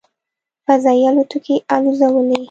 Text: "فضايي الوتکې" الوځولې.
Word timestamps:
"فضايي 0.67 1.05
الوتکې" 1.09 1.55
الوځولې. 1.75 2.37